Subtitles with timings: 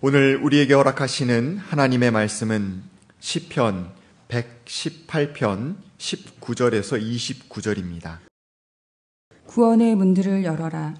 [0.00, 2.84] 오늘 우리에게 허락하시는 하나님의 말씀은
[3.18, 3.90] 시편
[4.28, 8.18] 118편 19절에서 29절입니다.
[9.46, 10.94] 구원의 문들을 열어라.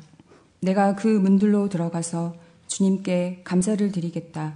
[0.61, 2.35] 내가 그 문들로 들어가서
[2.67, 4.55] 주님께 감사를 드리겠다.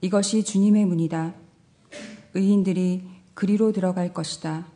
[0.00, 1.34] 이것이 주님의 문이다.
[2.34, 3.04] 의인들이
[3.34, 4.66] 그리로 들어갈 것이다.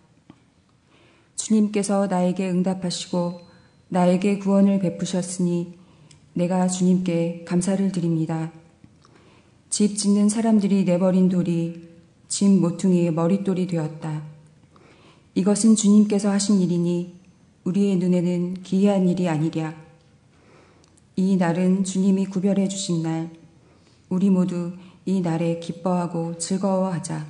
[1.35, 3.41] 주님께서 나에게 응답하시고
[3.89, 5.77] 나에게 구원을 베푸셨으니
[6.35, 8.53] 내가 주님께 감사를 드립니다.
[9.71, 11.89] 집 짓는 사람들이 내버린 돌이
[12.27, 14.25] 집 모퉁이의 머릿돌이 되었다.
[15.37, 17.15] 이것은 주님께서 하신 일이니
[17.63, 19.75] 우리의 눈에는 기이한 일이 아니랴.
[21.15, 23.31] 이 날은 주님이 구별해 주신 날,
[24.09, 24.73] 우리 모두
[25.07, 27.27] 이 날에 기뻐하고 즐거워하자.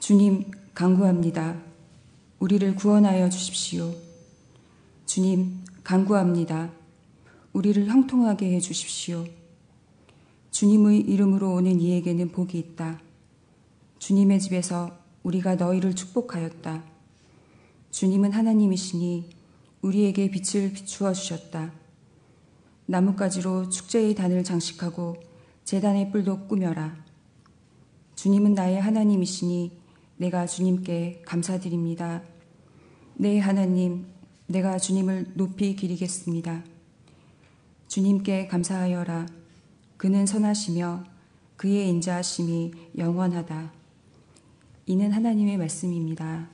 [0.00, 1.62] 주님, 강구합니다.
[2.40, 3.94] 우리를 구원하여 주십시오.
[5.06, 6.70] 주님, 강구합니다.
[7.54, 9.24] 우리를 형통하게 해 주십시오.
[10.50, 13.00] 주님의 이름으로 오는 이에게는 복이 있다.
[13.98, 16.84] 주님의 집에서 우리가 너희를 축복하였다.
[17.90, 19.30] 주님은 하나님이시니
[19.82, 21.72] 우리에게 빛을 비추어 주셨다.
[22.86, 25.16] 나뭇가지로 축제의 단을 장식하고
[25.64, 26.96] 재단의 뿔도 꾸며라.
[28.16, 29.78] 주님은 나의 하나님이시니
[30.16, 32.22] 내가 주님께 감사드립니다.
[33.14, 34.06] 네, 하나님,
[34.46, 36.64] 내가 주님을 높이 기리겠습니다.
[37.88, 39.39] 주님께 감사하여라.
[40.00, 41.04] 그는 선하시며
[41.58, 43.70] 그의 인자하심이 영원하다.
[44.86, 46.48] 이는 하나님의 말씀입니다.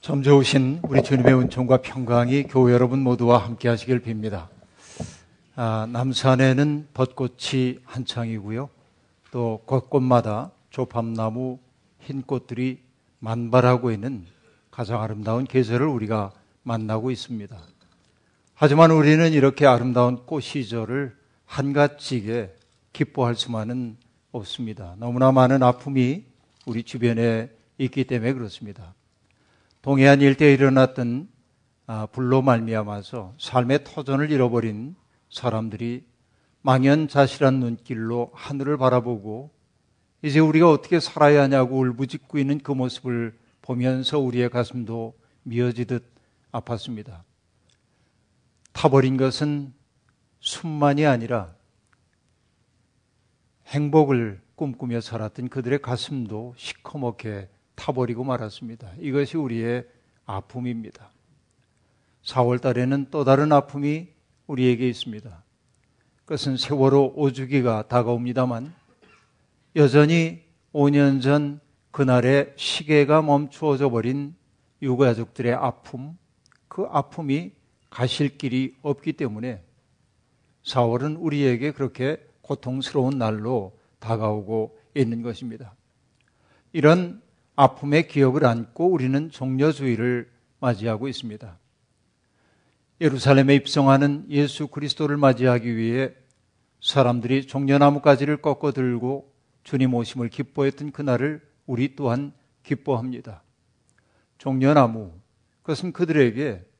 [0.00, 4.48] 점 좋으신 우리 주님의 은총과 평강이 교회 여러분 모두와 함께 하시길 빕니다.
[5.54, 8.70] 아, 남산에는 벚꽃이 한창이고요.
[9.32, 11.58] 또 곳곳마다 조팝나무
[12.00, 12.78] 흰 꽃들이
[13.18, 14.24] 만발하고 있는
[14.70, 17.75] 가장 아름다운 계절을 우리가 만나고 있습니다.
[18.58, 22.54] 하지만 우리는 이렇게 아름다운 꽃 시절을 한가지게
[22.94, 23.98] 기뻐할 수만은
[24.32, 24.96] 없습니다.
[24.96, 26.24] 너무나 많은 아픔이
[26.64, 28.94] 우리 주변에 있기 때문에 그렇습니다.
[29.82, 31.28] 동해안 일대에 일어났던
[31.86, 34.96] 아, 불로 말미암아서 삶의 터전을 잃어버린
[35.28, 36.04] 사람들이
[36.62, 39.50] 망연자실한 눈길로 하늘을 바라보고
[40.22, 46.02] 이제 우리가 어떻게 살아야 하냐고 울부짖고 있는 그 모습을 보면서 우리의 가슴도 미어지듯
[46.52, 47.20] 아팠습니다.
[48.76, 49.72] 타버린 것은
[50.40, 51.54] 숨만이 아니라
[53.68, 58.92] 행복을 꿈꾸며 살았던 그들의 가슴도 시커멓게 타버리고 말았습니다.
[58.98, 59.86] 이것이 우리의
[60.26, 61.10] 아픔입니다.
[62.22, 64.08] 4월 달에는 또 다른 아픔이
[64.46, 65.42] 우리에게 있습니다.
[66.26, 68.74] 그것은 세월호 오주기가 다가옵니다만
[69.76, 70.42] 여전히
[70.74, 71.60] 5년 전
[71.92, 74.34] 그날의 시계가 멈추어져 버린
[74.82, 76.18] 유가족들의 아픔,
[76.68, 77.56] 그 아픔이
[77.96, 79.64] 가실 길이 없기 때문에
[80.64, 85.74] 4월은 우리에게 그렇게 고통스러운 날로 다가오고 있는 것입니다.
[86.74, 87.22] 이런
[87.54, 90.30] 아픔의 기억을 안고 우리는 종려주의를
[90.60, 91.58] 맞이하고 있습니다.
[93.00, 96.12] 예루살렘에 입성하는 예수 그리스도를 맞이하기 위해
[96.82, 99.32] 사람들이 종려나무가지를 꺾어 들고
[99.64, 103.42] 주님 오심을 기뻐했던 그날을 우리 또한 기뻐합니다.
[104.36, 105.12] 종려나무,
[105.62, 106.75] 그것은 그들에게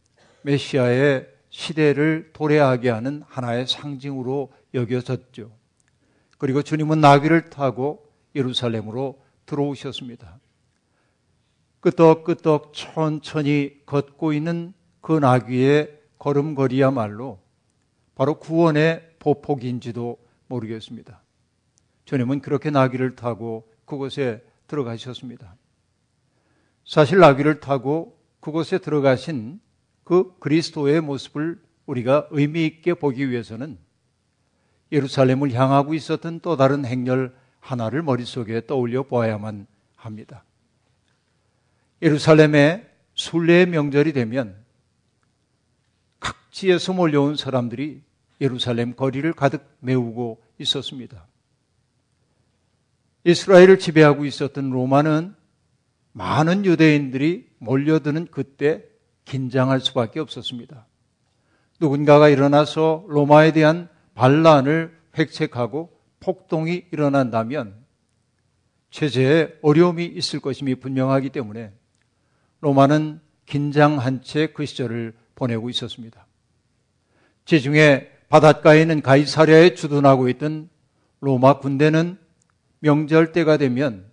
[0.46, 5.50] 메시아의 시대를 도래하게 하는 하나의 상징으로 여겨졌죠.
[6.38, 10.38] 그리고 주님은 나귀를 타고 예루살렘으로 들어오셨습니다.
[11.80, 17.40] 끄덕끄덕 천천히 걷고 있는 그 나귀의 걸음걸이야말로
[18.14, 21.22] 바로 구원의 보폭인지도 모르겠습니다.
[22.04, 25.56] 주님은 그렇게 나귀를 타고 그곳에 들어가셨습니다.
[26.84, 29.60] 사실 나귀를 타고 그곳에 들어가신
[30.06, 33.76] 그 그리스도의 모습을 우리가 의미 있게 보기 위해서는
[34.92, 39.66] 예루살렘을 향하고 있었던 또 다른 행렬 하나를 머릿속에 떠올려 보아야만
[39.96, 40.44] 합니다.
[42.00, 44.54] 예루살렘의 순례의 명절이 되면
[46.20, 48.00] 각지에서 몰려온 사람들이
[48.40, 51.26] 예루살렘 거리를 가득 메우고 있었습니다.
[53.24, 55.34] 이스라엘을 지배하고 있었던 로마는
[56.12, 58.84] 많은 유대인들이 몰려드는 그때
[59.26, 60.86] 긴장할 수밖에 없었습니다.
[61.78, 65.90] 누군가가 일어나서 로마에 대한 반란을 획책하고
[66.20, 67.74] 폭동이 일어난다면
[68.90, 71.72] 체제에 어려움이 있을 것임이 분명하기 때문에
[72.60, 76.26] 로마는 긴장한 채 그 시절을 보내고 있었습니다.
[77.44, 80.70] 지중해 바닷가에 있는 가이사랴에 주둔하고 있던
[81.20, 82.18] 로마 군대는
[82.80, 84.10] 명절 때가 되면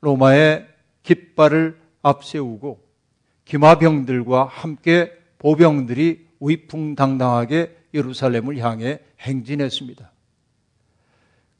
[0.00, 0.68] 로마의
[1.02, 2.83] 깃발을 앞세우고
[3.44, 10.10] 기마병들과 함께 보병들이 위풍당당하게 예루살렘을 향해 행진했습니다.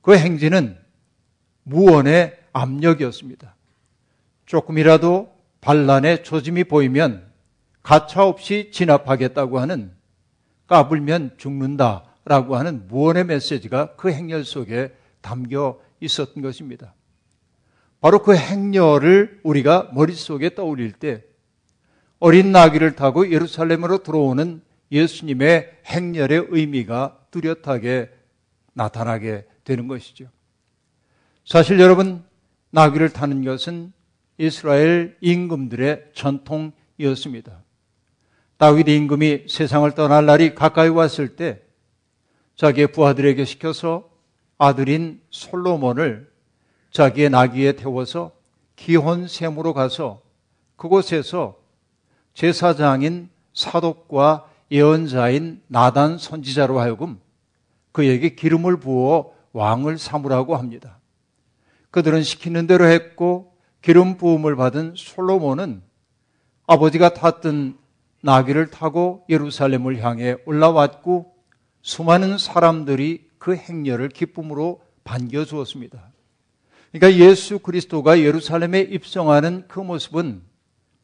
[0.02, 0.78] 그 행진은
[1.62, 3.54] 무언의 압력이었습니다.
[4.46, 7.26] 조금이라도 반란의 조짐이 보이면
[7.82, 9.92] 가차없이 진압하겠다고 하는
[10.66, 16.94] 까불면 죽는다라고 하는 무언의 메시지가 그 행렬 속에 담겨 있었던 것입니다.
[18.00, 21.24] 바로 그 행렬을 우리가 머릿속에 떠올릴 때
[22.18, 28.10] 어린 나귀를 타고 예루살렘으로 들어오는 예수님의 행렬의 의미가 뚜렷하게
[28.72, 30.26] 나타나게 되는 것이죠.
[31.44, 32.24] 사실 여러분,
[32.70, 33.92] 나귀를 타는 것은
[34.38, 37.62] 이스라엘 임금들의 전통이었습니다.
[38.56, 41.60] 다윗 임금이 세상을 떠날 날이 가까이 왔을 때
[42.56, 44.08] 자기의 부하들에게 시켜서
[44.58, 46.32] 아들인 솔로몬을
[46.90, 48.32] 자기의 나귀에 태워서
[48.76, 50.22] 기혼 샘으로 가서
[50.76, 51.60] 그곳에서
[52.34, 57.20] 제사장인 사독과 예언자인 나단 선지자로 하여금
[57.92, 60.98] 그에게 기름을 부어 왕을 삼으라고 합니다.
[61.90, 65.82] 그들은 시키는 대로 했고 기름 부음을 받은 솔로몬은
[66.66, 67.78] 아버지가 탔던
[68.22, 71.34] 나귀를 타고 예루살렘을 향해 올라왔고
[71.82, 76.10] 수많은 사람들이 그 행렬을 기쁨으로 반겨 주었습니다.
[76.90, 80.42] 그러니까 예수 그리스도가 예루살렘에 입성하는 그 모습은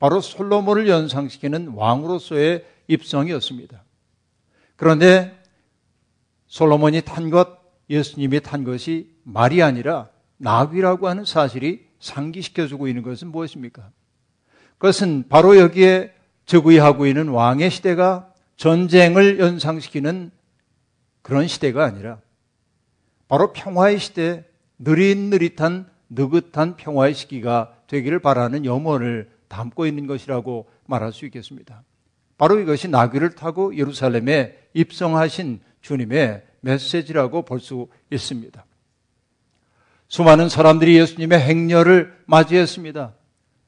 [0.00, 3.84] 바로 솔로몬을 연상시키는 왕으로서의 입성이었습니다.
[4.74, 5.38] 그런데
[6.46, 7.60] 솔로몬이 탄 것,
[7.90, 10.08] 예수님이 탄 것이 말이 아니라
[10.38, 13.90] 나귀라고 하는 사실이 상기시켜주고 있는 것은 무엇입니까?
[14.78, 16.14] 그것은 바로 여기에
[16.46, 20.30] 적의하고 있는 왕의 시대가 전쟁을 연상시키는
[21.20, 22.20] 그런 시대가 아니라
[23.28, 24.44] 바로 평화의 시대,
[24.78, 31.82] 느릿느릿한 느긋한 평화의 시기가 되기를 바라는 염원을 담고 있는 것이라고 말할 수 있겠습니다.
[32.38, 38.64] 바로 이것이 나귀를 타고 예루살렘에 입성하신 주님의 메시지라고 볼 수 있습니다.
[40.08, 43.14] 수많은 사람들이 예수님의 행렬을 맞이했습니다.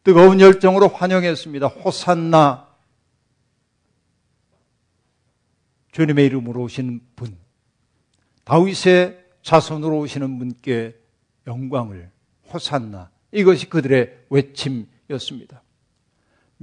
[0.05, 1.67] 뜨거운 열정으로 환영했습니다.
[1.67, 2.69] 호산나
[5.93, 7.37] 주님의 이름으로 오신 분,
[8.45, 10.97] 다윗의 자손으로 오시는 분께
[11.47, 12.11] 영광을
[12.53, 15.63] 호산나 이것이 그들의 외침이었습니다.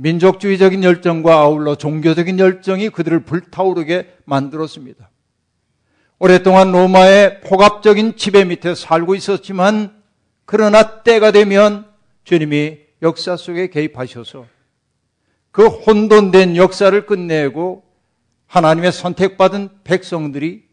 [0.02, 5.10] 민족주의적인 열정과 아울러 종교적인 열정이 그들을 불타오르게 만들었습니다.
[6.20, 9.94] 오랫동안 로마의 폭압적인 지배 밑에 살고 있었지만
[10.46, 11.86] 그러나 때가 되면
[12.24, 14.46] 주님이 역사 속에 개입하셔서
[15.52, 17.84] 그 혼돈된 역사를 끝내고
[18.48, 20.64] 하나님의 선택받은 백성들이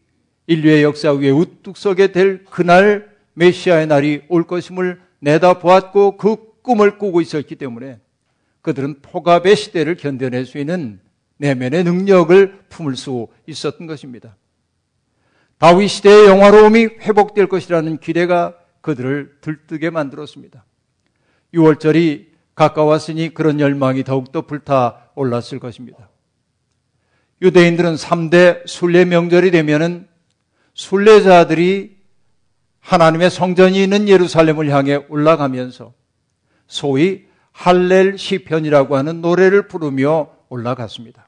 [0.47, 7.19] 인류의 역사 위에 우뚝 서게 될 그날 메시아의 날이 올 것임을 내다보았고 그 꿈을 꾸고
[7.19, 7.99] 있었기 때문에
[8.67, 10.99] 그들은 폭압의 시대를 견뎌낼 수 있는
[11.37, 14.35] 내면의 능력을 품을 수 있었던 것입니다.
[15.57, 20.65] 다윗 시대의 영화로움이 회복될 것이라는 기대가 그들을 들뜨게 만들었습니다.
[21.53, 22.25] 6월절이
[22.55, 26.09] 가까웠으니 그런 열망이 더욱더 불타 올랐을 것입니다.
[27.41, 30.09] 유대인들은 3대 순례 명절이 되면은
[30.73, 31.95] 순례자들이
[32.81, 35.93] 하나님의 성전이 있는 예루살렘을 향해 올라가면서
[36.67, 37.26] 소위
[37.57, 41.27] 할렐 시편이라고 하는 노래를 부르며 올라갔습니다.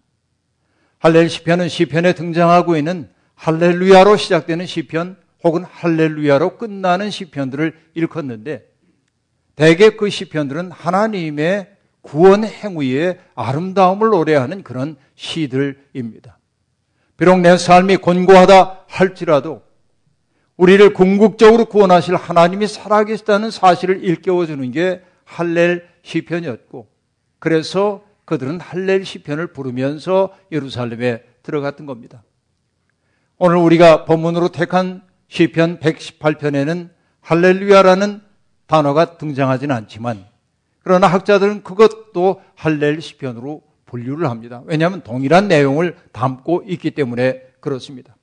[1.00, 8.64] 할렐 시편은 시편에 등장하고 있는 할렐루야로 시작되는 시편 혹은 할렐루야로 끝나는 시편들을 일컫는데
[9.56, 11.72] 대개 그 시편들은 하나님의
[12.02, 16.38] 구원 행위의 아름다움을 노래하는 그런 시들입니다.
[17.18, 19.64] 비록 내 삶이 곤고하다 할지라도
[20.58, 26.88] 우리를 궁극적으로 구원하실 하나님이 살아계시다는 사실을 일깨워주는 게 할렐 시편이었고
[27.40, 32.24] 그래서 그들은 할렐 시편을 부르면서 예루살렘에 들어갔던 겁니다.
[33.38, 36.90] 오늘 우리가 본문으로 택한 시편 118편에는
[37.22, 38.22] 할렐루야라는
[38.68, 40.28] 단어가 등장하지는 않지만
[40.84, 44.62] 그러나 학자들은 그것도 할렐 시편으로 분류를 합니다.
[44.66, 48.16] 왜냐하면 동일한 내용을 담고 있기 때문에 그렇습니다.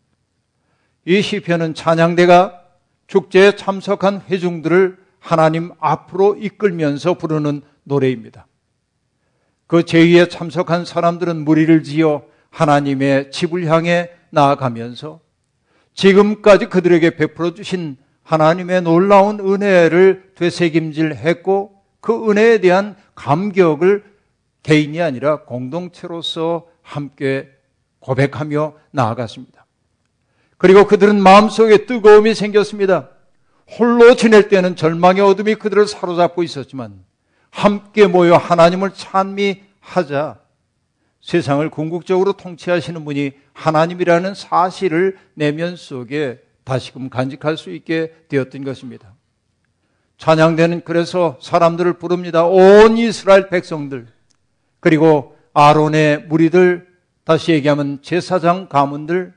[1.04, 2.62] 이 시편은 찬양대가
[3.06, 8.47] 축제에 참석한 회중들을 하나님 앞으로 이끌면서 부르는 노래입니다.
[9.66, 15.18] 그 제의에 참석한 사람들은 무리를 지어 하나님의 집을 향해 나아가면서
[15.95, 24.04] 지금까지 그들에게 베풀어 주신 하나님의 놀라운 은혜를 되새김질 했고 그 은혜에 대한 감격을
[24.62, 27.49] 개인이 아니라 공동체로서 함께
[27.99, 29.66] 고백하며 나아갔습니다.
[30.56, 33.16] 그리고 그들은 마음속에 뜨거움이 생겼습니다.
[33.79, 37.05] 홀로 지낼 때는 절망의 어둠이 그들을 사로잡고 있었지만
[37.51, 40.41] 함께 모여 하나님을 찬미하자
[41.21, 49.15] 세상을 궁극적으로 통치하시는 분이 하나님이라는 사실을 내면 속에 다시금 간직할 수 있게 되었던 것입니다.
[50.19, 52.47] 찬양대는 그래서 사람들을 부릅니다.
[52.47, 54.07] 온 이스라엘 백성들,
[54.81, 56.87] 그리고 아론의 무리들,
[57.25, 59.35] 다시 얘기하면 제사장 가문들,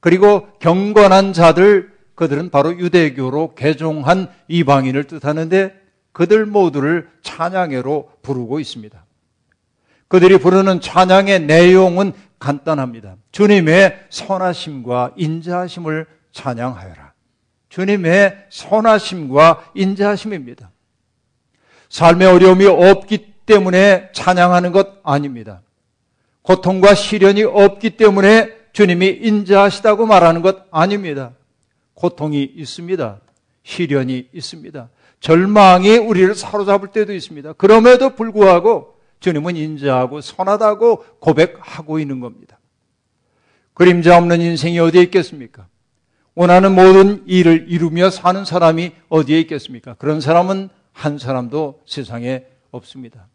[0.00, 5.80] 그리고 경건한 자들, 그들은 바로 유대교로 개종한 이방인을 뜻하는데
[6.12, 9.04] 그들 모두를 찬양회로 부르고 있습니다.
[10.08, 13.16] 그들이 부르는 찬양의 내용은 간단합니다.
[13.30, 17.12] 주님의 선하심과 인자하심을 찬양하여라.
[17.70, 20.70] 주님의 선하심과 인자하심입니다.
[21.88, 25.62] 삶의 어려움이 없기 때문에 찬양하는 것 아닙니다.
[26.42, 31.32] 고통과 시련이 없기 때문에 주님이 인자하시다고 말하는 것 아닙니다.
[32.02, 33.20] 고통이 있습니다.
[33.62, 34.90] 시련이 있습니다.
[35.20, 37.52] 절망이 우리를 사로잡을 때도 있습니다.
[37.52, 42.58] 그럼에도 불구하고 주님은 인자하고 선하다고 고백하고 있는 겁니다.
[43.72, 45.68] 그림자 없는 인생이 어디에 있겠습니까?
[46.34, 49.94] 원하는 모든 일을 이루며 사는 사람이 어디에 있겠습니까?
[49.94, 53.28] 그런 사람은 한 사람도 세상에 없습니다.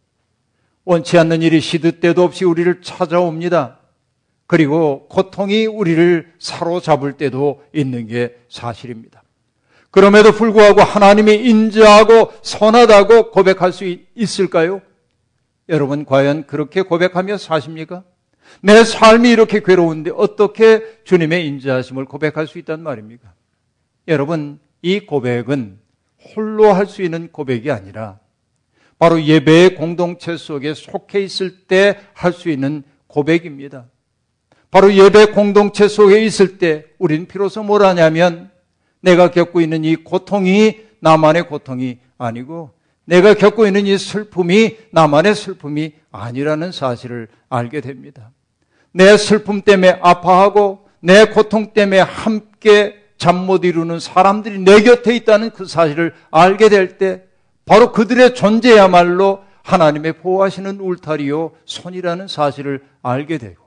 [0.83, 3.79] 원치 않는 일이 시드 때도 없이 우리를 찾아옵니다.
[4.47, 9.23] 그리고 고통이 우리를 사로잡을 때도 있는 게 사실입니다.
[9.91, 14.81] 그럼에도 불구하고 하나님이 인자하고 선하다고 고백할 수 있을까요?
[15.69, 18.03] 여러분, 과연 그렇게 고백하며 사십니까?
[18.61, 23.33] 내 삶이 이렇게 괴로운데 어떻게 주님의 인자하심을 고백할 수 있단 말입니까?
[24.07, 25.79] 여러분, 이 고백은
[26.35, 28.19] 홀로 할 수 있는 고백이 아니라
[28.99, 33.85] 바로 예배의 공동체 속에 속해 있을 때 할 수 있는 고백입니다.
[34.77, 38.51] 바로 예배 공동체 속에 있을 때 우리는 비로소 뭘 하냐면
[39.01, 42.69] 내가 겪고 있는 이 고통이 나만의 고통이 아니고
[43.03, 48.29] 내가 겪고 있는 이 슬픔이 나만의 슬픔이 아니라는 사실을 알게 됩니다.
[48.91, 55.49] 내 슬픔 때문에 아파하고 내 고통 때문에 함께 잠 못 이루는 사람들이 내 곁에 있다는
[55.49, 57.23] 그 사실을 알게 될 때
[57.65, 63.66] 바로 그들의 존재야말로 하나님의 보호하시는 울타리요 손이라는 사실을 알게 되고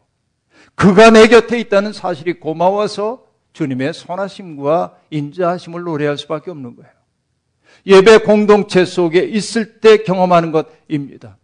[0.75, 6.91] 그가 내 곁에 있다는 사실이 고마워서 주님의 선하심과 인자하심을 노래할 수밖에 없는 거예요.
[7.87, 11.37] 예배 공동체 속에 있을 때 경험하는 것입니다.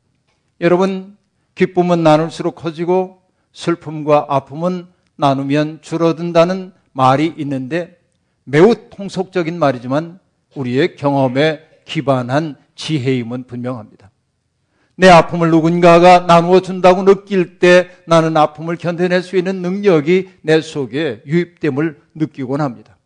[0.61, 1.17] 여러분,
[1.55, 7.99] 기쁨은 나눌수록 커지고 슬픔과 아픔은 나누면 줄어든다는 말이 있는데
[8.45, 10.21] 매우 통속적인 말이지만
[10.55, 14.06] 우리의 경험에 기반한 지혜임은 분명합니다.
[14.97, 21.23] 내 아픔을 누군가가 나누어 준다고 느낄 때 나는 아픔을 견뎌낼 수 있는 능력이 내 속에
[21.27, 22.97] 유입됨을 느끼곤 합니다.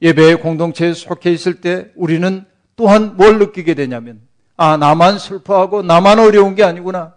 [0.00, 2.44] 예배의 공동체에 속해 있을 때 우리는
[2.76, 4.20] 또한 뭘 느끼게 되냐면,
[4.56, 7.14] 아, 나만 슬퍼하고 나만 어려운 게 아니구나.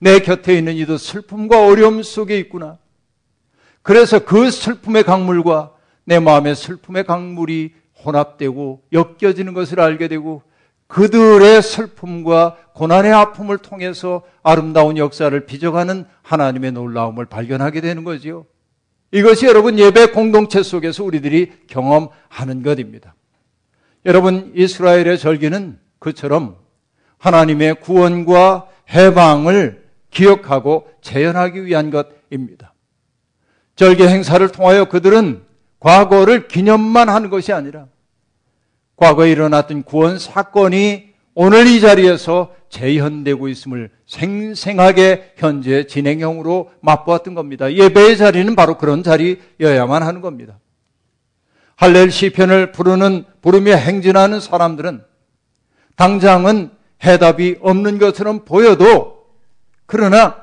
[0.00, 2.78] 내 곁에 있는 이도 슬픔과 어려움 속에 있구나.
[3.82, 5.72] 그래서 그 슬픔의 강물과
[6.04, 10.42] 내 마음의 슬픔의 강물이 혼합되고 엮여지는 것을 알게 되고
[10.90, 18.44] 그들의 슬픔과 고난의 아픔을 통해서 아름다운 역사를 빚어가는 하나님의 놀라움을 발견하게 되는 거지요.
[19.12, 23.14] 이것이 여러분 예배 공동체 속에서 우리들이 경험하는 것입니다.
[24.04, 26.56] 여러분 이스라엘의 절기는 그처럼
[27.18, 32.74] 하나님의 구원과 해방을 기억하고 재현하기 위한 것입니다.
[33.76, 35.42] 절개 행사를 통하여 그들은
[35.78, 37.86] 과거를 기념만 하는 것이 아니라
[39.00, 47.72] 과거에 일어났던 구원 사건이 오늘 이 자리에서 재현되고 있음을 생생하게 현재 진행형으로 맛보았던 겁니다.
[47.72, 50.58] 예배의 자리는 바로 그런 자리여야만 하는 겁니다.
[51.76, 55.02] 할렐 시편을 부르는 부르며 행진하는 사람들은
[55.96, 56.70] 당장은
[57.02, 59.24] 해답이 없는 것처럼 보여도
[59.86, 60.36] 그러나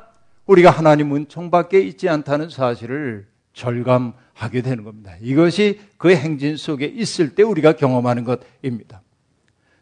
[0.48, 5.16] 우리가 하나님 은총밖에 있지 않다는 사실을 절감 하게 되는 겁니다.
[5.20, 9.02] 이것이 그 행진 속에 있을 때 우리가 경험하는 것입니다.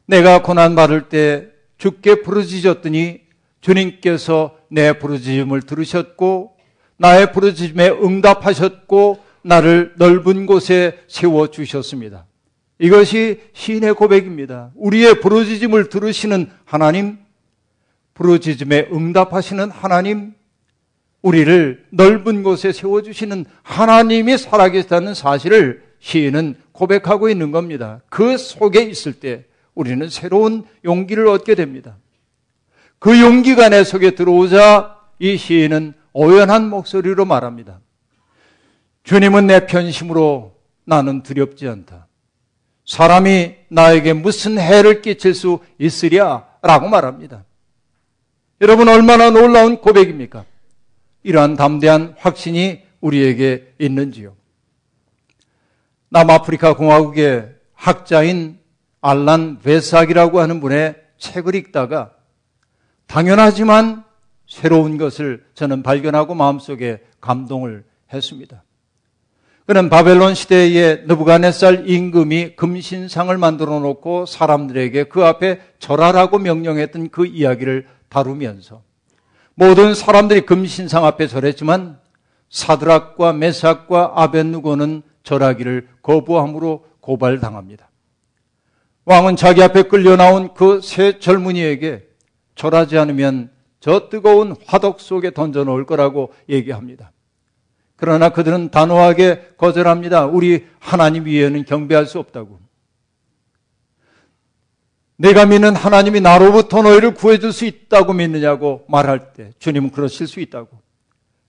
[0.05, 3.21] 내가 고난 받을 때 주께 부르짖었더니
[3.59, 6.55] 주님께서 내 부르짖음을 들으셨고
[6.97, 12.25] 나의 부르짖음에 응답하셨고 나를 넓은 곳에 세워 주셨습니다.
[12.79, 14.71] 이것이 시인의 고백입니다.
[14.75, 17.17] 우리의 부르짖음을 들으시는 하나님,
[18.13, 20.33] 부르짖음에 응답하시는 하나님,
[21.25, 28.01] 우리를 넓은 곳에 세워주시는 하나님이 살아계시다는 사실을 시인은 고백하고 있는 겁니다.
[28.09, 31.97] 그 속에 있을 때 우리는 새로운 용기를 얻게 됩니다.
[32.99, 37.79] 그 용기가 내 속에 들어오자 이 시인은 오연한 목소리로 말합니다.
[39.03, 40.53] 주님은 내 편심으로
[40.83, 42.05] 나는 두렵지 않다.
[42.85, 46.45] 사람이 나에게 무슨 해를 끼칠 수 있으랴?
[46.61, 47.45] 라고 말합니다.
[48.61, 50.45] 여러분, 얼마나 놀라운 고백입니까?
[51.25, 54.35] 이러한 담대한 확신이 우리에게 있는지요?
[56.09, 58.59] 남아프리카 공화국의 학자인
[59.01, 62.11] 알란 베삭이라고 하는 분의 책을 읽다가
[63.07, 64.03] 당연하지만
[64.47, 68.63] 새로운 것을 저는 발견하고 마음속에 감동을 했습니다.
[69.65, 77.87] 그는 바벨론 시대의 느부갓네살 임금이 금신상을 만들어 놓고 사람들에게 그 앞에 절하라고 명령했던 그 이야기를
[78.09, 78.83] 다루면서
[79.55, 81.99] 모든 사람들이 금신상 앞에 절했지만
[82.49, 87.89] 사드락과 메삭과 아벤누고는 절하기를 거부함으로 고발당합니다.
[89.05, 92.07] 왕은 자기 앞에 끌려 나온 그 세 젊은이에게
[92.55, 97.11] 절하지 않으면 저 뜨거운 화덕 속에 던져 놓을 거라고 얘기합니다.
[97.95, 100.25] 그러나 그들은 단호하게 거절합니다.
[100.25, 102.59] 우리 하나님 위에는 경배할 수 없다고.
[105.17, 110.81] 내가 믿는 하나님이 나로부터 너희를 구해줄 수 있다고 믿느냐고 말할 때 주님은 그러실 수 있다고.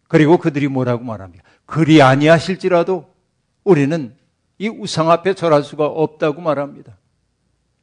[0.09, 1.43] 그리고 그들이 뭐라고 말합니까?
[1.67, 3.09] 그리 아니하실지라도
[3.65, 4.15] 우리는
[4.59, 6.97] 이 우상 앞에 절할 수가 없다고 말합니다.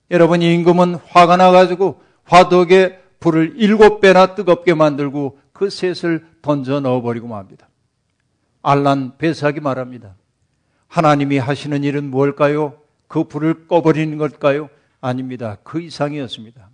[0.10, 7.28] 여러분, 이 임금은 화가 나가지고 화덕에 불을 일곱 배나 뜨겁게 만들고 그 셋을 던져 넣어버리고
[7.28, 7.70] 맙니다.
[8.62, 10.16] 알란 베삭이 말합니다.
[10.88, 12.76] 하나님이 하시는 일은 무엇일까요?
[13.08, 14.70] 그 불을 꺼버리는 걸까요?
[15.04, 15.58] 아닙니다.
[15.64, 16.70] 그 이상이었습니다.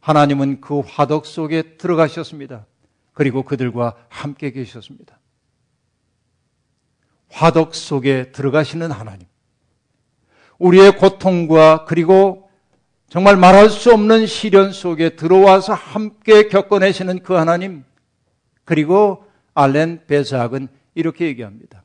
[0.00, 2.66] 하나님은 그 화덕 속에 들어가셨습니다.
[3.14, 5.18] 그리고 그들과 함께 계셨습니다.
[7.30, 9.26] 화덕 속에 들어가시는 하나님.
[10.58, 12.50] 우리의 고통과 그리고
[13.08, 17.84] 정말 말할 수 없는 시련 속에 들어와서 함께 겪어내시는 그 하나님.
[18.64, 19.24] 그리고
[19.54, 21.84] 알렌 베삭은 이렇게 얘기합니다.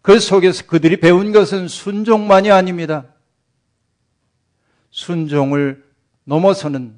[0.00, 3.11] 그 속에서 그들이 배운 것은 순종만이 아닙니다.
[4.92, 5.82] 순종을
[6.24, 6.94] 넘어서는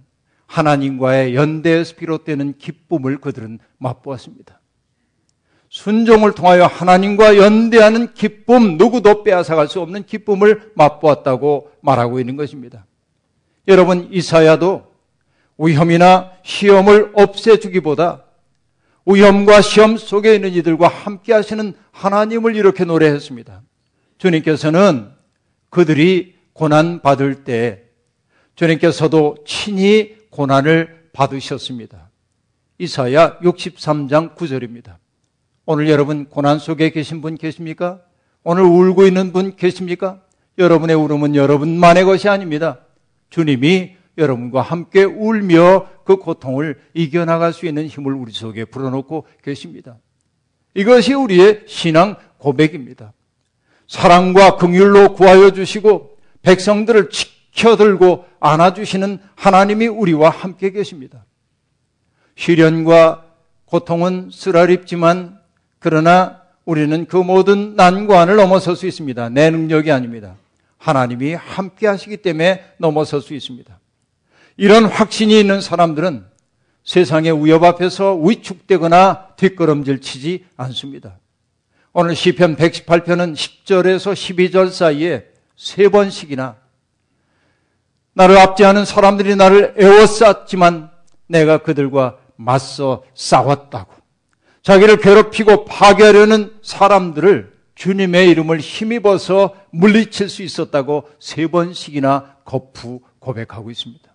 [0.47, 4.61] 하나님과의 연대에서 비롯되는 기쁨을 그들은 맛보았습니다.
[5.71, 12.87] 순종을 통하여 하나님과 연대하는 기쁨, 누구도 빼앗아갈 수 없는 기쁨을 맛보았다고 말하고 있는 것입니다.
[13.67, 14.87] 여러분, 이사야도
[15.59, 18.23] 위험이나 시험을 없애주기보다
[19.07, 23.63] 위험과 시험 속에 있는 이들과 함께 하시는 하나님을 이렇게 노래했습니다.
[24.19, 25.11] 주님께서는
[25.71, 27.84] 그들이 고난 받을 때
[28.55, 32.11] 주님께서도 친히 고난을 받으셨습니다.
[32.79, 34.97] 이사야 63장 9절입니다.
[35.67, 38.01] 오늘 여러분 고난 속에 계신 분 계십니까?
[38.43, 40.21] 오늘 울고 있는 분 계십니까?
[40.59, 42.81] 여러분의 울음은 여러분만의 것이 아닙니다.
[43.31, 49.97] 주님이 여러분과 함께 울며 그 고통을 이겨나갈 수 있는 힘을 우리 속에 불어넣고 계십니다.
[50.75, 53.13] 이것이 우리의 신앙 고백입니다.
[53.89, 61.25] 사랑과 긍휼로 구하여 주시고 백성들을 지 켜들고 안아주시는 하나님이 우리와 함께 계십니다.
[62.37, 63.25] 시련과
[63.65, 65.39] 고통은 쓰라립지만
[65.79, 69.29] 그러나 우리는 그 모든 난관을 넘어설 수 있습니다.
[69.31, 70.37] 내 능력이 아닙니다.
[70.79, 73.79] 하나님이 함께 하시기 때문에 넘어설 수 있습니다.
[74.57, 76.25] 이런 확신이 있는 사람들은
[76.85, 81.19] 세상의 위협 앞에서 위축되거나 뒷걸음질 치지 않습니다.
[81.93, 86.57] 오늘 시편 118편은 10절에서 12절 사이에 세 번씩이나
[88.15, 90.91] 나를 압제하는 사람들이 나를 에워쌌지만
[91.27, 93.93] 내가 그들과 맞서 싸웠다고.
[94.63, 104.15] 자기를 괴롭히고 파괴하려는 사람들을 주님의 이름을 힘입어서 물리칠 수 있었다고 세 번씩이나 거푸 고백하고 있습니다.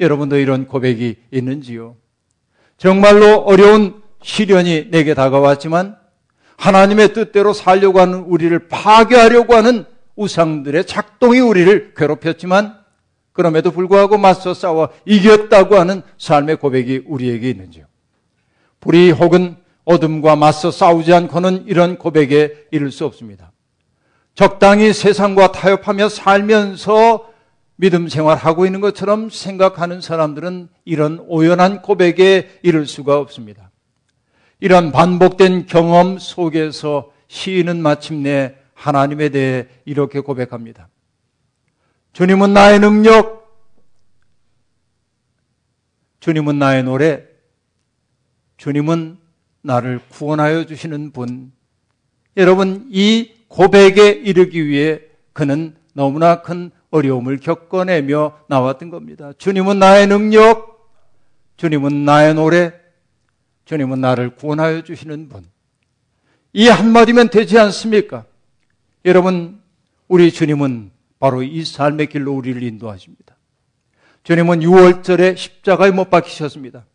[0.00, 1.96] 여러분도 이런 고백이 있는지요?
[2.76, 5.96] 정말로 어려운 시련이 내게 다가왔지만
[6.56, 9.84] 하나님의 뜻대로 살려고 하는 우리를 파괴하려고 하는
[10.16, 12.76] 우상들의 작동이 우리를 괴롭혔지만
[13.38, 17.84] 그럼에도 불구하고 맞서 싸워 이겼다고 하는 삶의 고백이 우리에게 있는지요?
[18.80, 23.52] 불이 혹은 어둠과 맞서 싸우지 않고는 이런 고백에 이를 수 없습니다.
[24.34, 27.30] 적당히 세상과 타협하며 살면서
[27.76, 33.70] 믿음 생활하고 있는 것처럼 생각하는 사람들은 이런 오연한 고백에 이를 수가 없습니다.
[34.58, 40.88] 이런 반복된 경험 속에서 시인은 마침내 하나님에 대해 이렇게 고백합니다.
[42.18, 43.48] 주님은 나의 능력,
[46.18, 47.24] 주님은 나의 노래,
[48.56, 49.18] 주님은
[49.62, 51.52] 나를 구원하여 주시는 분.
[52.36, 55.00] 여러분, 이 고백에 이르기 위해
[55.32, 59.32] 그는 너무나 큰 어려움을 겪어내며 나왔던 겁니다.
[59.38, 60.90] 주님은 나의 능력,
[61.56, 62.74] 주님은 나의 노래,
[63.64, 65.44] 주님은 나를 구원하여 주시는 분.
[66.52, 68.24] 이 한마디면 되지 않습니까?
[69.04, 69.62] 여러분,
[70.08, 73.36] 우리 주님은 바로 이 삶의 길로 우리를 인도하십니다.
[74.22, 76.86] 주님은 6월절에 십자가에 못 박히셨습니다.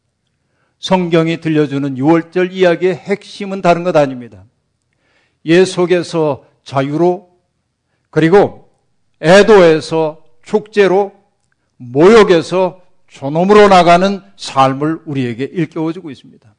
[0.80, 4.46] 성경이 들려주는 6월절 이야기의 핵심은 다른 것 아닙니다.
[5.46, 7.30] 예 속에서 자유로
[8.10, 8.70] 그리고
[9.22, 11.14] 애도에서 축제로
[11.78, 16.54] 모욕에서 존엄으로 나가는 삶을 우리에게 일깨워주고 있습니다.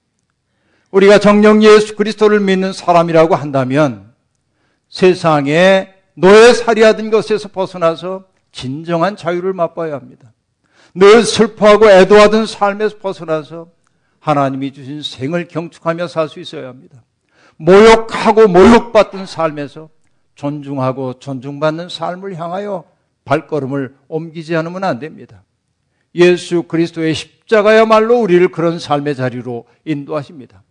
[0.90, 4.12] 우리가 정령 예수 그리스도를 믿는 사람이라고 한다면
[4.88, 10.32] 세상에 노예살이하던 것에서 벗어나서 진정한 자유를 맛봐야 합니다.
[10.94, 13.68] 늘 슬퍼하고 애도하던 삶에서 벗어나서
[14.20, 17.02] 하나님이 주신 생을 경축하며 살 수 있어야 합니다.
[17.56, 19.90] 모욕하고 모욕받던 삶에서
[20.34, 22.84] 존중하고 존중받는 삶을 향하여
[23.24, 25.44] 발걸음을 옮기지 않으면 안 됩니다.
[26.14, 30.62] 예수 그리스도의 십자가야말로 우리를 그런 삶의 자리로 인도하십니다.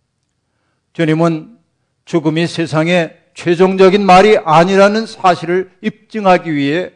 [0.94, 1.58] 주님은
[2.04, 6.92] 죽음이 세상의 최종적인 말이 아니라는 사실을 입증하기 위해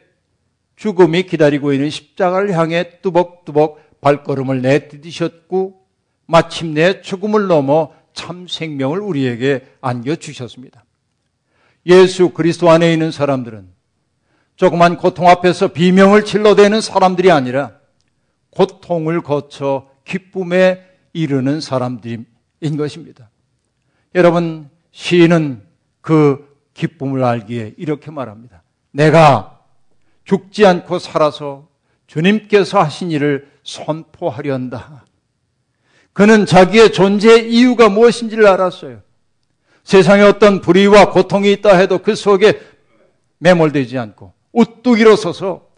[0.76, 5.84] 죽음이 기다리고 있는 십자가를 향해 뚜벅뚜벅 발걸음을 내디디셨고
[6.26, 10.84] 마침내 죽음을 넘어 참 생명을 우리에게 안겨주셨습니다.
[11.86, 13.68] 예수 그리스도 안에 있는 사람들은
[14.56, 17.72] 조그만 고통 앞에서 비명을 질러대는 사람들이 아니라
[18.50, 22.26] 고통을 거쳐 기쁨에 이르는 사람들인
[22.76, 23.30] 것입니다.
[24.14, 25.67] 여러분, 시인은
[26.08, 28.62] 그 기쁨을 알기에 이렇게 말합니다.
[28.92, 29.60] 내가
[30.24, 31.68] 죽지 않고 살아서
[32.06, 35.04] 주님께서 하신 일을 선포하려 한다.
[36.14, 39.02] 그는 자기의 존재 이유가 무엇인지를 알았어요.
[39.84, 42.58] 세상에 어떤 불의와 고통이 있다 해도 그 속에
[43.36, 45.68] 매몰되지 않고 우뚝 일어서서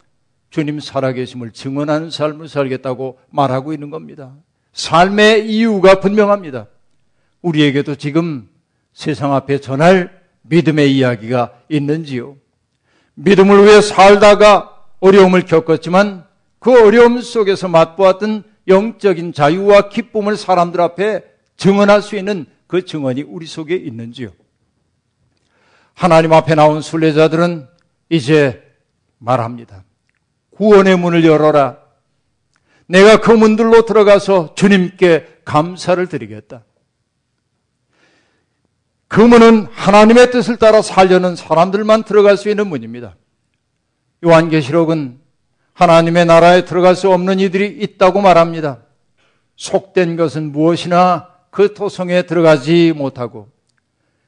[0.51, 4.37] 주님 살아계심을 증언하는 삶을 살겠다고 말하고 있는 겁니다.
[4.75, 6.69] 삶의 이유가 분명합니다.
[7.43, 8.49] 우리에게도 지금
[8.93, 12.37] 세상 앞에 전할 믿음의 이야기가 있는지요?
[13.15, 16.25] 믿음을 위해 살다가 어려움을 겪었지만
[16.59, 21.25] 그 어려움 속에서 맛보았던 영적인 자유와 기쁨을 사람들 앞에
[21.57, 24.31] 증언할 수 있는 그 증언이 우리 속에 있는지요?
[25.95, 27.67] 하나님 앞에 나온 순례자들은
[28.09, 28.63] 이제
[29.19, 29.85] 말합니다.
[30.57, 31.79] 구원의 문을 열어라.
[32.87, 36.65] 내가 그 문들로 들어가서 주님께 감사를 드리겠다.
[39.11, 43.17] 그 문은 하나님의 뜻을 따라 살려는 사람들만 들어갈 수 있는 문입니다.
[44.25, 45.19] 요한계시록은
[45.73, 48.79] 하나님의 나라에 들어갈 수 없는 이들이 있다고 말합니다.
[49.57, 53.49] 속된 것은 무엇이나 그 토성에 들어가지 못하고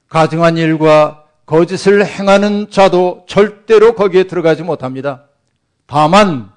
[0.09, 5.27] 가증한 일과 거짓을 행하는 자도 절대로 거기에 들어가지 못합니다.
[5.87, 6.51] 다만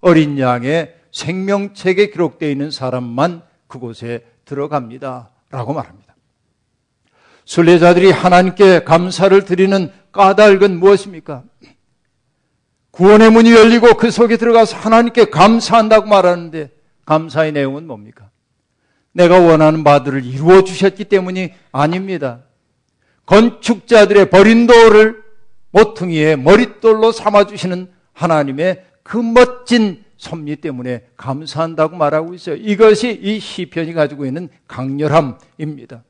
[0.00, 5.30] 어린 양의 생명책에 기록되어 있는 사람만 그곳에 들어갑니다.
[5.50, 6.03] 라고 말합니다.
[7.44, 11.42] 순례자들이 하나님께 감사를 드리는 까닭은 무엇입니까?
[12.90, 16.70] 구원의 문이 열리고 그 속에 들어가서 하나님께 감사한다고 말하는데
[17.04, 18.30] 감사의 내용은 뭡니까?
[19.12, 22.40] 내가 원하는 바들을 이루어 주셨기 때문이 아닙니다.
[23.26, 25.22] 건축자들의 버린 돌을
[25.70, 32.56] 모퉁이에 머릿돌로 삼아 주시는 하나님의 그 멋진 섭리 때문에 감사한다고 말하고 있어요.
[32.56, 36.04] 이것이 이 시편이 가지고 있는 강렬함입니다.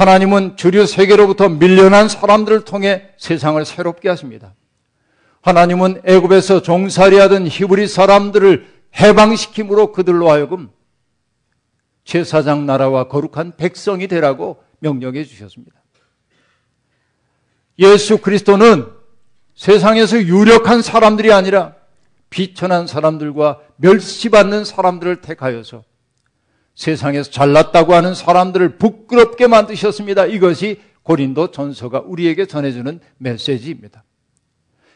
[0.00, 4.54] 하나님은 주류 세계로부터 밀려난 사람들을 통해 세상을 새롭게 하십니다.
[5.42, 8.66] 하나님은 애굽에서 종살이하던 히브리 사람들을
[8.98, 10.70] 해방시킴으로 그들로 하여금
[12.04, 15.78] 제사장 나라와 거룩한 백성이 되라고 명령해 주셨습니다.
[17.78, 18.86] 예수 그리스도는
[19.54, 21.74] 세상에서 유력한 사람들이 아니라
[22.30, 25.89] 비천한 사람들과 멸시받는 사람들을 택하여서
[26.80, 30.24] 세상에서 잘났다고 하는 사람들을 부끄럽게 만드셨습니다.
[30.24, 34.02] 이것이 고린도 전서가 우리에게 전해주는 메시지입니다.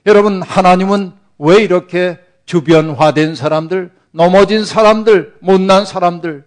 [0.07, 6.47] 여러분, 하나님은 왜 이렇게 주변화된 사람들, 넘어진 사람들, 못난 사람들,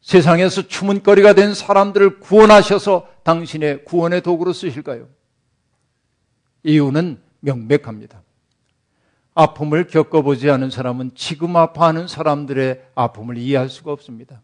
[0.00, 5.06] 세상에서 추문거리가 된 사람들을 구원하셔서 당신의 구원의 도구로 쓰실까요?
[6.64, 8.23] 이유는 명백합니다.
[9.34, 14.42] 아픔을 겪어보지 않은 사람은 지금 아파하는 사람들의 아픔을 이해할 수가 없습니다.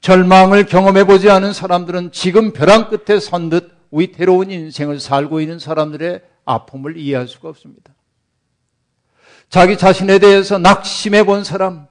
[0.00, 6.96] 절망을 경험해보지 않은 사람들은 지금 벼랑 끝에 선 듯 위태로운 인생을 살고 있는 사람들의 아픔을
[6.96, 7.92] 이해할 수가 없습니다.
[9.48, 11.86] 자기 자신에 대해서 낙심해 본 사람,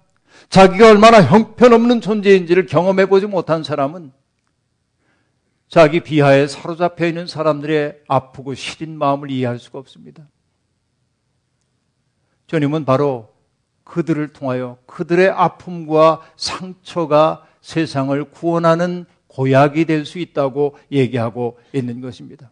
[0.49, 4.12] 자기가 얼마나 형편없는 존재인지를 경험해 보지 못한 사람은
[5.67, 10.27] 자기 비하에 사로잡혀 있는 사람들의 아프고 시린 마음을 이해할 수가 없습니다.
[12.49, 13.29] 주님은 바로
[13.83, 22.49] 그들을 통하여 그들의 아픔과 상처가 세상을 구원하는 고약이 될 수 있다고 얘기하고 있는 것입니다.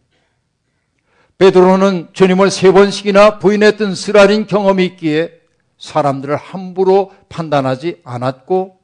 [1.38, 5.32] 베드로는 주님을 세 번씩이나 부인했던 쓰라린 경험이 있기에
[5.78, 8.78] 사람들을 함부로 판단하지 않았고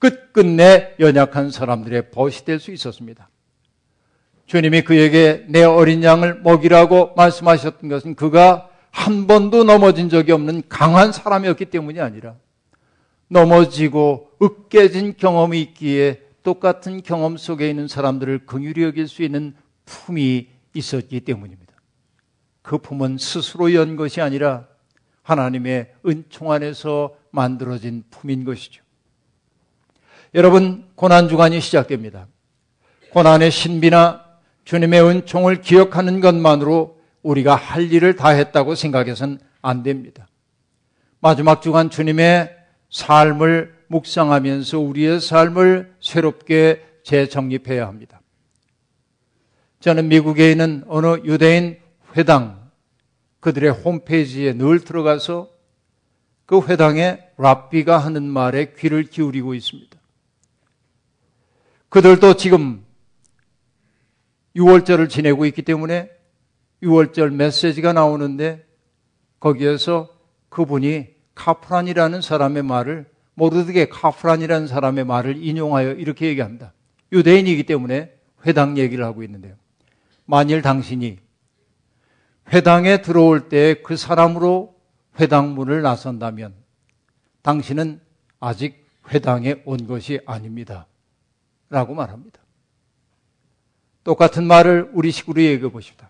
[0.00, 3.28] 끝끝내 연약한 사람들의 벗이 될 수 있었습니다.
[4.46, 11.12] 주님이 그에게 내 어린 양을 먹이라고 말씀하셨던 것은 그가 한 번도 넘어진 적이 없는 강한
[11.12, 12.34] 사람이었기 때문이 아니라
[13.28, 21.20] 넘어지고 으깨진 경험이 있기에 똑같은 경험 속에 있는 사람들을 긍휼히 여길 수 있는 품이 있었기
[21.20, 21.72] 때문입니다.
[22.62, 24.66] 그 품은 스스로 연 것이 아니라
[25.22, 28.82] 하나님의 은총 안에서 만들어진 품인 것이죠.
[30.34, 32.26] 여러분, 고난주간이 시작됩니다.
[33.12, 34.24] 고난의 신비나
[34.64, 40.28] 주님의 은총을 기억하는 것만으로 우리가 할 일을 다 했다고 생각해서는 안 됩니다.
[41.20, 42.56] 마지막 주간 주님의
[42.90, 48.20] 삶을 묵상하면서 우리의 삶을 새롭게 재정립해야 합니다.
[49.80, 51.78] 저는 미국에 있는 어느 유대인
[52.16, 52.70] 회당
[53.40, 55.48] 그들의 홈페이지에 늘 들어가서
[56.46, 59.98] 그 회당에 랍비가 하는 말에 귀를 기울이고 있습니다.
[61.88, 62.84] 그들도 지금
[64.56, 66.10] 6월절을 지내고 있기 때문에
[66.82, 68.66] 6월절 메시지가 나오는데
[69.38, 70.08] 거기에서
[70.48, 76.72] 그분이 카프란이라는 사람의 말을 모르드게 카프란이라는 사람의 말을 인용하여 이렇게 얘기합니다.
[77.12, 78.12] 유대인이기 때문에
[78.46, 79.54] 회당 얘기를 하고 있는데요.
[80.26, 81.18] 만일 당신이
[82.52, 84.74] 회당에 들어올 때 그 사람으로
[85.18, 86.54] 회당 문을 나선다면
[87.42, 88.00] 당신은
[88.38, 90.86] 아직 회당에 온 것이 아닙니다.
[91.68, 92.40] 라고 말합니다.
[94.04, 96.08] 똑같은 말을 우리 식으로 얘기해 보십니다.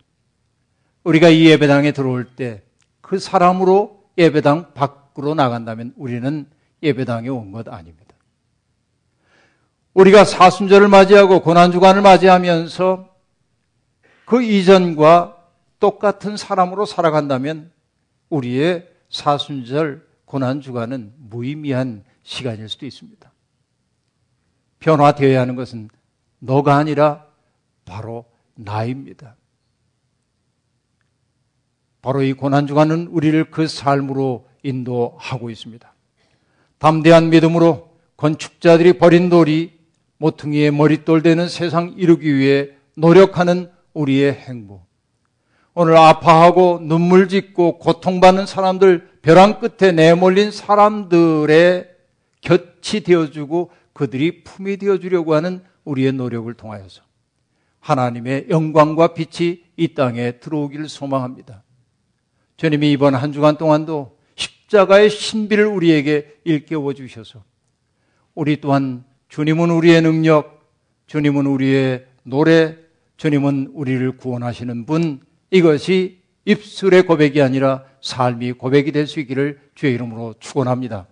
[1.04, 2.62] 우리가 이 예배당에 들어올 때
[3.10, 6.48] 그 사람으로 예배당 밖으로 나간다면 우리는
[6.80, 8.14] 예배당에 온 것 아닙니다.
[9.94, 13.12] 우리가 사순절을 맞이하고 고난주간을 맞이하면서
[14.26, 15.38] 그 이전과
[15.80, 17.72] 똑같은 사람으로 살아간다면
[18.28, 23.28] 우리의 사순절 고난주간은 무의미한 시간일 수도 있습니다.
[24.78, 25.90] 변화되어야 하는 것은
[26.38, 27.26] 너가 아니라
[27.84, 29.34] 바로 나입니다.
[32.02, 35.92] 바로 이 고난주간은 우리를 그 삶으로 인도하고 있습니다.
[36.78, 39.78] 담대한 믿음으로 건축자들이 버린 돌이
[40.18, 44.82] 모퉁이에 머릿돌 되는 세상 이루기 위해 노력하는 우리의 행보.
[45.74, 51.88] 오늘 아파하고 눈물 짓고 고통받는 사람들, 벼랑 끝에 내몰린 사람들의
[52.40, 57.02] 곁이 되어주고 그들이 품이 되어주려고 하는 우리의 노력을 통하여서
[57.80, 61.62] 하나님의 영광과 빛이 이 땅에 들어오기를 소망합니다.
[62.61, 67.42] 주님이 이번 한 주간 동안도 십자가의 신비를 우리에게 일깨워 주셔서
[68.35, 70.70] 우리 또한 주님은 우리의 능력,
[71.07, 72.77] 주님은 우리의 노래,
[73.16, 75.20] 주님은 우리를 구원하시는 분,
[75.51, 81.07] 이것이 입술의 고백이 아니라 삶이 고백이 될 수 있기를 주의 이름으로 축원합니다.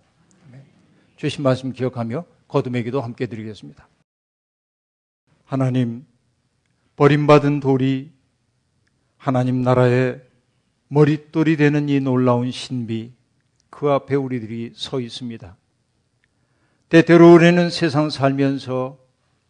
[1.17, 3.89] 주신 말씀 기억하며 거듭의 기도 함께 드리겠습니다.
[5.47, 6.05] 하나님,
[6.97, 8.13] 버림받은 돌이
[9.17, 10.28] 하나님 나라의
[10.88, 13.12] 머릿돌이 되는 이 놀라운 신비,
[13.70, 15.57] 그 앞에 우리들이 서 있습니다.
[16.88, 18.98] 때때로 우리는 세상 살면서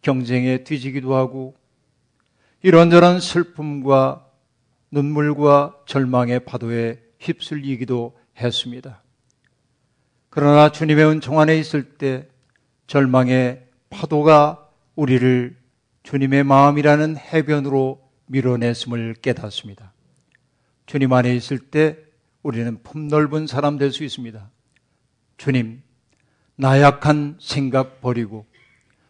[0.01, 1.55] 경쟁에 뒤지기도 하고
[2.61, 4.25] 이런저런 슬픔과
[4.91, 9.01] 눈물과 절망의 파도에 휩쓸리기도 했습니다.
[10.29, 12.27] 그러나 주님의 은총 안에 있을 때
[12.87, 15.55] 절망의 파도가 우리를
[16.03, 19.88] 주님의 마음이라는 해변으로 밀어냈음을 깨닫습니다.
[20.89, 21.97] 주님 안에 있을 때
[22.41, 24.49] 우리는 품넓은 사람 될 수 있습니다.
[25.37, 25.83] 주님,
[26.55, 28.47] 나약한 생각 버리고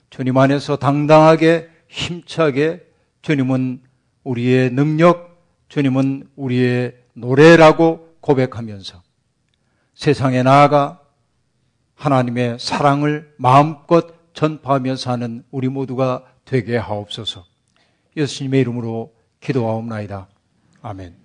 [0.09, 2.85] 주님 안에서 당당하게 힘차게
[3.21, 3.81] 주님은
[4.25, 9.01] 우리의 능력, 주님은 우리의 노래라고 고백하면서
[9.95, 10.99] 세상에 나아가
[11.95, 17.45] 하나님의 사랑을 마음껏 전파하며 사는 우리 모두가 되게 하옵소서.
[18.17, 20.27] 예수님의 이름으로 기도하옵나이다.
[20.81, 21.18] 아멘.